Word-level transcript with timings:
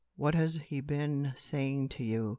What 0.15 0.33
has 0.33 0.55
he 0.55 0.81
been 0.81 1.31
saying 1.35 1.89
to 1.89 2.03
you? 2.03 2.29